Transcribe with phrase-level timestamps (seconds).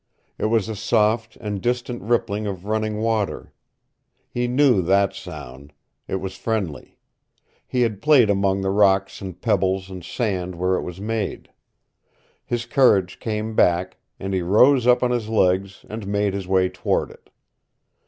[0.39, 3.53] It was a soft and distant rippling of running water.
[4.31, 5.73] He knew that sound.
[6.07, 6.97] It was friendly.
[7.67, 11.51] He had played among the rocks and pebbles and sand where it was made.
[12.43, 16.67] His courage came back, and he rose up on his legs, and made his way
[16.67, 17.29] toward it.